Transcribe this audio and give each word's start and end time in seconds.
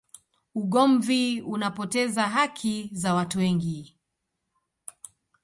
ugomvi 0.55 1.41
unapoteza 1.41 2.23
haki 2.23 2.89
za 2.93 3.13
watu 3.13 3.37
wengi 3.39 3.97